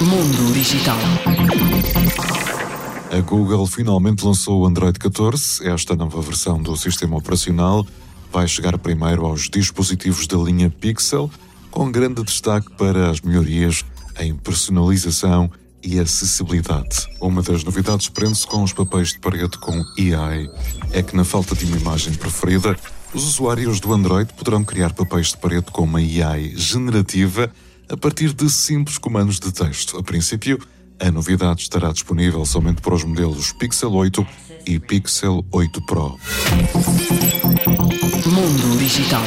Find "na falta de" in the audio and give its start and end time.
21.16-21.64